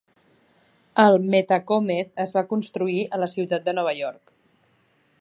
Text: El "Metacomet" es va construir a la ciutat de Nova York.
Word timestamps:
El 1.03 1.17
"Metacomet" 1.33 2.19
es 2.25 2.33
va 2.39 2.45
construir 2.55 2.99
a 3.19 3.23
la 3.25 3.31
ciutat 3.37 3.69
de 3.69 3.79
Nova 3.81 3.95
York. 4.03 4.39